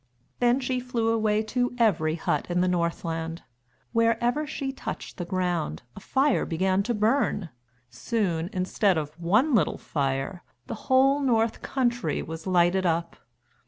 [0.39, 3.43] Then she flew away to every hut in the Northland.
[3.91, 7.49] Wherever she touched the ground, a fire began to burn.
[7.91, 13.15] Soon, instead of one little fire, the whole North country was lighted up.